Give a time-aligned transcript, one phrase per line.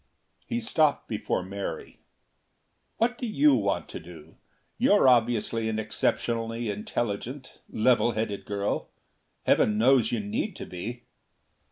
[0.47, 1.99] He stopped before Mary.
[2.97, 4.37] "What do you want to do?
[4.79, 8.89] You're obviously an exceptionally intelligent, level headed girl.
[9.43, 11.03] Heaven knows you need to be."